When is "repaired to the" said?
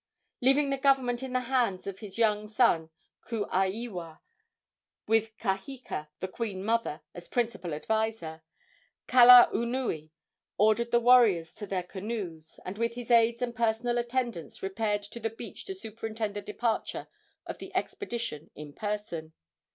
14.63-15.29